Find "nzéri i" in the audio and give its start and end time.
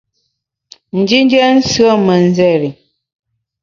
2.27-2.77